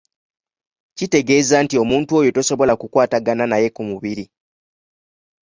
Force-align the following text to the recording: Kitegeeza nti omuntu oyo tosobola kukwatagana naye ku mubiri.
Kitegeeza 0.97 1.55
nti 1.65 1.75
omuntu 1.83 2.11
oyo 2.19 2.29
tosobola 2.35 2.73
kukwatagana 2.81 3.43
naye 3.47 3.67
ku 3.75 3.81
mubiri. 3.89 4.25